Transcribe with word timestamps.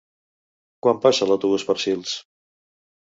Quan 0.87 1.03
passa 1.05 1.27
l'autobús 1.31 1.67
per 1.71 1.77
Sils? 1.85 2.17